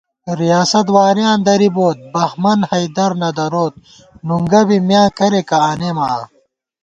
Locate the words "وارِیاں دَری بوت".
0.95-1.97